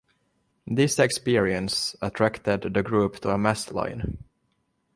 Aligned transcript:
This 0.65 0.97
experience 0.97 1.95
attracted 2.01 2.73
the 2.73 2.81
group 2.81 3.19
to 3.19 3.29
a 3.29 3.37
mass 3.37 3.71
line. 3.71 4.17